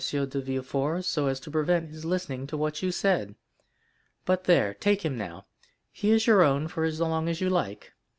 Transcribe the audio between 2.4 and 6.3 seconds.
to what you said. But there—now take him—he is